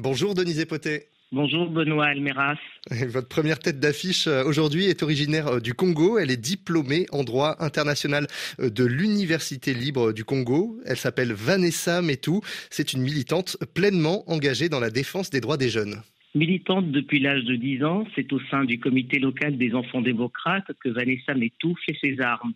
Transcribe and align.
Bonjour 0.00 0.36
Denise 0.36 0.60
Epoté. 0.60 1.06
Bonjour 1.32 1.68
Benoît 1.68 2.06
Almeras. 2.06 2.56
Votre 2.88 3.26
première 3.26 3.58
tête 3.58 3.80
d'affiche 3.80 4.28
euh, 4.28 4.44
aujourd'hui 4.44 4.84
est 4.84 5.02
originaire 5.02 5.48
euh, 5.48 5.60
du 5.60 5.74
Congo. 5.74 6.20
Elle 6.20 6.30
est 6.30 6.40
diplômée 6.40 7.06
en 7.10 7.24
droit 7.24 7.56
international 7.58 8.28
euh, 8.60 8.70
de 8.70 8.84
l'Université 8.84 9.74
libre 9.74 10.12
du 10.12 10.24
Congo. 10.24 10.78
Elle 10.86 10.98
s'appelle 10.98 11.32
Vanessa 11.32 12.00
Metou. 12.00 12.42
C'est 12.70 12.92
une 12.92 13.02
militante 13.02 13.56
pleinement 13.74 14.22
engagée 14.30 14.68
dans 14.68 14.78
la 14.78 14.90
défense 14.90 15.30
des 15.30 15.40
droits 15.40 15.56
des 15.56 15.68
jeunes. 15.68 15.96
Militante 16.36 16.92
depuis 16.92 17.18
l'âge 17.18 17.42
de 17.42 17.56
10 17.56 17.82
ans, 17.82 18.06
c'est 18.14 18.32
au 18.32 18.38
sein 18.52 18.64
du 18.64 18.78
comité 18.78 19.18
local 19.18 19.58
des 19.58 19.74
enfants 19.74 20.00
démocrates 20.00 20.70
que 20.80 20.90
Vanessa 20.90 21.34
Metou 21.34 21.74
fait 21.84 21.96
ses 22.00 22.20
armes. 22.20 22.52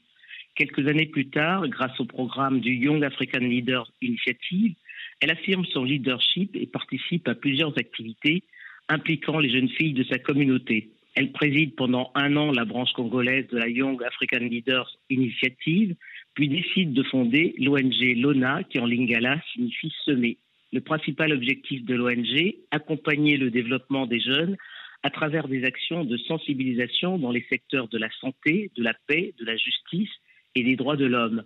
Quelques 0.55 0.87
années 0.87 1.07
plus 1.07 1.27
tard, 1.27 1.67
grâce 1.67 1.99
au 1.99 2.05
programme 2.05 2.61
du 2.61 2.73
Young 2.75 3.03
African 3.03 3.41
Leaders 3.41 3.91
Initiative, 4.01 4.77
elle 5.23 5.31
affirme 5.31 5.65
son 5.67 5.85
leadership 5.85 6.57
et 6.57 6.67
participe 6.67 7.29
à 7.29 7.37
plusieurs 7.37 7.79
activités 7.79 8.43
impliquant 8.89 9.39
les 9.39 9.51
jeunes 9.51 9.69
filles 9.69 9.93
de 9.93 10.03
sa 10.03 10.19
communauté. 10.19 10.91
Elle 11.15 11.31
préside 11.31 11.77
pendant 11.77 12.11
un 12.17 12.37
an 12.37 12.51
la 12.51 12.65
branche 12.65 12.93
congolaise 12.93 13.47
de 13.49 13.59
la 13.59 13.69
Young 13.69 14.03
African 14.03 14.45
Leaders 14.45 14.91
Initiative, 15.11 15.95
puis 16.35 16.49
décide 16.49 16.93
de 16.93 17.05
fonder 17.05 17.55
l'ONG 17.59 18.17
LONA, 18.17 18.65
qui 18.65 18.81
en 18.81 18.87
lingala 18.87 19.41
signifie 19.53 19.93
semer. 20.05 20.39
Le 20.73 20.81
principal 20.81 21.33
objectif 21.33 21.85
de 21.85 21.95
l'ONG, 21.95 22.57
accompagner 22.73 23.37
le 23.37 23.51
développement 23.51 24.07
des 24.07 24.21
jeunes 24.21 24.57
à 25.05 25.11
travers 25.11 25.47
des 25.47 25.65
actions 25.65 26.05
de 26.05 26.17
sensibilisation 26.17 27.19
dans 27.19 27.31
les 27.31 27.47
secteurs 27.49 27.87
de 27.89 27.99
la 27.99 28.11
santé, 28.21 28.73
de 28.75 28.83
la 28.83 28.95
paix, 29.07 29.35
de 29.39 29.45
la 29.45 29.57
justice 29.57 30.11
et 30.57 30.65
des 30.65 30.75
droits 30.75 30.97
de 30.97 31.07
l'homme. 31.07 31.45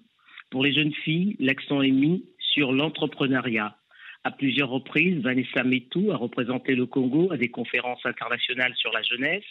Pour 0.51 0.63
les 0.63 0.73
jeunes 0.73 0.95
filles, 0.95 1.37
l'accent 1.41 1.83
est 1.83 1.91
mis 1.91 2.25
sur 2.57 2.73
l'entrepreneuriat. 2.73 3.77
À 4.25 4.31
plusieurs 4.31 4.71
reprises, 4.71 5.23
Vanessa 5.23 5.63
Metou 5.63 6.11
a 6.11 6.17
représenté 6.17 6.75
le 6.75 6.87
Congo 6.87 7.31
à 7.31 7.37
des 7.37 7.51
conférences 7.51 8.05
internationales 8.07 8.73
sur 8.77 8.91
la 8.93 9.03
jeunesse. 9.03 9.45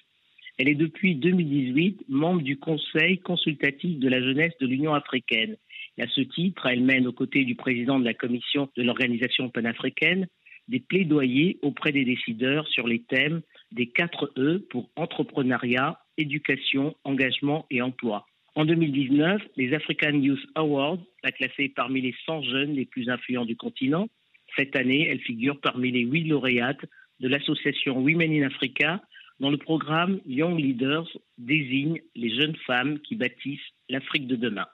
Elle 0.58 0.70
est 0.70 0.76
depuis 0.76 1.14
2018 1.14 2.06
membre 2.10 2.42
du 2.42 2.58
Conseil 2.58 3.20
consultatif 3.20 4.00
de 4.00 4.10
la 4.10 4.22
jeunesse 4.22 4.54
de 4.60 4.66
l'Union 4.66 4.96
africaine. 4.96 5.56
Et 6.00 6.02
à 6.02 6.08
ce 6.08 6.22
titre, 6.22 6.66
elle 6.66 6.82
mène 6.82 7.06
aux 7.06 7.14
côtés 7.14 7.46
du 7.46 7.54
président 7.54 8.00
de 8.00 8.06
la 8.06 8.16
commission 8.16 8.70
de 8.76 8.82
l'organisation 8.82 9.50
panafricaine 9.50 10.28
des 10.68 10.80
plaidoyers 10.80 11.60
auprès 11.62 11.92
des 11.92 12.06
décideurs 12.06 12.68
sur 12.68 12.88
les 12.88 13.04
thèmes 13.04 13.42
des 13.72 13.86
4 13.86 14.32
E 14.38 14.66
pour 14.72 14.90
entrepreneuriat, 14.96 16.00
éducation, 16.18 16.96
engagement 17.04 17.68
et 17.70 17.84
emploi. 17.84 18.26
En 18.56 18.66
2019, 18.66 19.42
les 19.58 19.74
African 19.74 20.14
Youth 20.14 20.46
Awards 20.56 21.00
l'a 21.24 21.32
classée 21.32 21.70
parmi 21.70 22.02
les 22.02 22.16
100 22.26 22.42
jeunes 22.44 22.74
les 22.74 22.86
plus 22.86 23.10
influents 23.10 23.46
du 23.46 23.56
continent 23.56 24.08
cette 24.56 24.76
année, 24.76 25.08
elle 25.10 25.20
figure 25.20 25.60
parmi 25.60 25.92
les 25.92 26.02
huit 26.02 26.24
lauréates 26.24 26.86
de 27.20 27.28
l'association 27.28 28.00
Women 28.00 28.32
in 28.32 28.48
Africa, 28.48 29.02
dont 29.40 29.52
le 29.52 29.58
programme 29.58 30.22
Young 30.26 30.58
Leaders 30.60 31.08
désigne 31.38 32.02
les 32.16 32.34
jeunes 32.36 32.56
femmes 32.66 33.00
qui 33.00 33.16
bâtissent 33.16 33.60
l'Afrique 33.90 34.28
de 34.28 34.36
demain. 34.36 34.68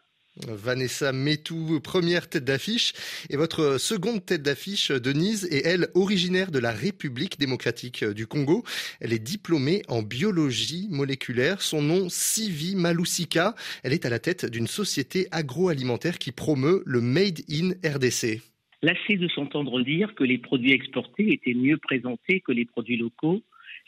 Vanessa 0.48 1.12
Metou, 1.12 1.80
première 1.82 2.30
tête 2.30 2.46
d'affiche. 2.46 2.94
Et 3.30 3.38
votre 3.38 3.78
seconde 3.78 4.26
tête 4.26 4.42
d'affiche, 4.42 4.92
Denise, 4.92 5.46
est 5.52 5.66
elle 5.66 5.90
originaire 5.94 6.52
de 6.52 6.60
la 6.60 6.72
République 6.72 7.40
démocratique 7.40 8.04
du 8.06 8.28
Congo. 8.28 8.64
Elle 9.02 9.14
est 9.14 9.20
diplômée 9.20 9.82
en 9.88 10.02
biologie 10.02 10.88
moléculaire. 10.90 11.62
Son 11.62 11.82
nom, 11.82 12.08
Sivi 12.10 12.76
Malusika. 12.76 13.56
Elle 13.84 13.94
est 13.94 14.06
à 14.06 14.10
la 14.10 14.20
tête 14.20 14.46
d'une 14.46 14.68
société 14.68 15.28
agroalimentaire 15.32 16.18
qui 16.18 16.32
promeut 16.32 16.82
le 16.86 17.02
Made 17.02 17.42
in 17.50 17.72
RDC. 17.86 18.42
Lassé 18.82 19.18
de 19.18 19.28
s'entendre 19.28 19.82
dire 19.82 20.16
que 20.16 20.24
les 20.24 20.38
produits 20.38 20.72
exportés 20.72 21.34
étaient 21.34 21.54
mieux 21.54 21.78
présentés 21.78 22.40
que 22.40 22.52
les 22.52 22.66
produits 22.66 22.98
locaux, 22.98 23.44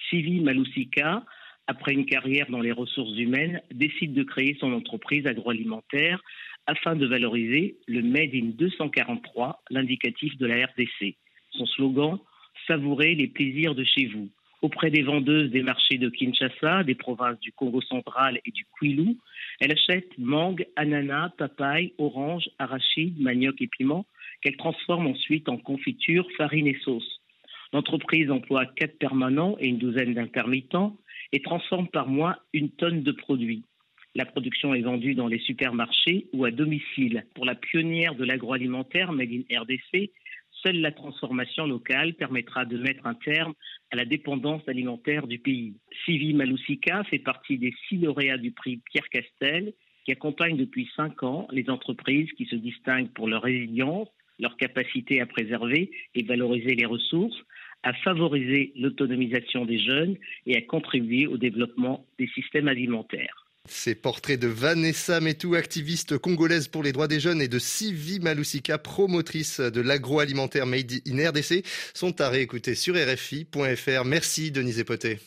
Sivi 0.10 0.40
Malusika, 0.42 1.24
après 1.68 1.94
une 1.94 2.06
carrière 2.06 2.50
dans 2.50 2.62
les 2.62 2.72
ressources 2.72 3.18
humaines, 3.18 3.62
décide 3.72 4.14
de 4.14 4.24
créer 4.24 4.58
son 4.60 4.74
entreprise 4.74 5.26
agroalimentaire 5.26 6.22
afin 6.66 6.96
de 6.96 7.06
valoriser 7.06 7.78
le 7.88 8.02
Made 8.02 8.34
in 8.34 8.52
243, 8.58 9.64
l'indicatif 9.70 10.38
de 10.38 10.46
la 10.46 10.66
RDC. 10.66 11.16
Son 11.52 11.66
slogan 11.66 12.20
Savourez 12.68 13.16
les 13.16 13.28
plaisirs 13.28 13.76
de 13.76 13.84
chez 13.84 14.06
vous. 14.06 14.30
Auprès 14.62 14.90
des 14.90 15.02
vendeuses 15.02 15.52
des 15.52 15.62
marchés 15.62 15.98
de 15.98 16.08
Kinshasa, 16.10 16.84
des 16.84 16.96
provinces 16.96 17.40
du 17.42 17.52
Congo 17.52 17.82
central 17.82 18.40
et 18.46 18.52
du 18.52 18.66
Kwilu, 18.72 19.18
elle 19.60 19.74
achète 19.74 20.18
mangue, 20.18 20.66
ananas, 20.78 21.32
papaye, 21.38 21.94
orange, 21.98 22.50
arachide, 22.60 23.20
manioc 23.20 23.62
et 23.62 23.68
piment 23.68 24.06
qu'elle 24.42 24.56
transforme 24.56 25.08
ensuite 25.08 25.50
en 25.50 25.58
confiture, 25.58 26.26
farine 26.38 26.68
et 26.68 26.80
sauce. 26.82 27.20
L'entreprise 27.74 28.32
emploie 28.32 28.66
quatre 28.66 28.98
permanents 28.98 29.58
et 29.60 29.68
une 29.68 29.80
douzaine 29.80 30.14
d'intermittents 30.14 30.96
et 31.32 31.42
transforme 31.42 31.88
par 31.88 32.08
mois 32.08 32.38
une 32.54 32.70
tonne 32.70 33.04
de 33.04 33.12
produits. 33.12 33.64
La 34.16 34.26
production 34.26 34.76
est 34.76 34.82
vendue 34.82 35.16
dans 35.16 35.28
les 35.28 35.40
supermarchés 35.40 36.28
ou 36.34 36.46
à 36.46 36.52
domicile. 36.52 37.26
Pour 37.34 37.46
la 37.46 37.56
pionnière 37.56 38.14
de 38.14 38.24
l'agroalimentaire 38.24 39.12
Made 39.12 39.46
RDC, 39.52 40.12
seule 40.64 40.80
la 40.82 40.92
transformation 40.92 41.66
locale 41.66 42.14
permettra 42.14 42.66
de 42.66 42.78
mettre 42.78 43.08
un 43.08 43.16
terme 43.16 43.54
à 43.92 43.96
la 43.96 44.06
dépendance 44.06 44.62
alimentaire 44.68 45.26
du 45.26 45.40
pays. 45.40 45.74
Sivi 46.06 46.34
Malusika 46.34 47.04
fait 47.06 47.20
partie 47.20 47.58
des 47.58 47.74
six 47.88 47.98
lauréats 47.98 48.38
du 48.38 48.52
prix 48.52 48.82
Pierre 48.92 49.10
Castel 49.10 49.74
qui 50.06 50.12
accompagnent 50.12 50.58
depuis 50.58 50.90
cinq 50.96 51.24
ans 51.24 51.48
les 51.52 51.70
entreprises 51.70 52.32
qui 52.34 52.46
se 52.46 52.56
distinguent 52.56 53.12
pour 53.14 53.28
leur 53.28 53.42
résilience, 53.42 54.10
leur 54.40 54.58
capacité 54.58 55.22
à 55.22 55.26
préserver 55.26 55.92
et 56.16 56.24
valoriser 56.24 56.76
les 56.76 56.86
ressources, 56.86 57.42
à 57.84 57.94
favoriser 57.94 58.74
l'autonomisation 58.76 59.66
des 59.66 59.80
jeunes 59.80 60.16
et 60.46 60.58
à 60.58 60.62
contribuer 60.62 61.28
au 61.28 61.38
développement 61.38 62.06
des 62.18 62.28
systèmes 62.28 62.68
alimentaires. 62.68 63.44
Ces 63.66 63.96
portraits 63.96 64.40
de 64.40 64.48
Vanessa 64.48 65.22
Metou, 65.22 65.56
activiste 65.56 66.18
congolaise 66.18 66.68
pour 66.68 66.84
les 66.84 66.92
droits 66.92 67.08
des 67.08 67.22
jeunes, 67.22 67.42
et 67.42 67.48
de 67.48 67.60
Sivi 67.60 68.20
Malusika, 68.20 68.78
promotrice 68.78 69.62
de 69.62 69.80
l'agroalimentaire 69.80 70.66
Made 70.66 70.92
in 71.08 71.30
RDC, 71.30 71.66
sont 71.94 72.20
à 72.20 72.30
réécouter 72.30 72.76
sur 72.76 72.96
RFI.fr. 72.96 74.04
Merci 74.06 74.52
Denise 74.52 74.80
Epoté. 74.80 75.20